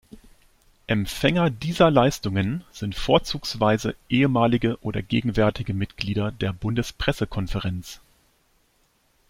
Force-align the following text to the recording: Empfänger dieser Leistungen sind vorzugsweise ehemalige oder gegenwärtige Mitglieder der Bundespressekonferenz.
Empfänger 0.87 1.51
dieser 1.51 1.91
Leistungen 1.91 2.63
sind 2.71 2.95
vorzugsweise 2.95 3.95
ehemalige 4.09 4.79
oder 4.81 5.03
gegenwärtige 5.03 5.75
Mitglieder 5.75 6.31
der 6.31 6.53
Bundespressekonferenz. 6.53 8.01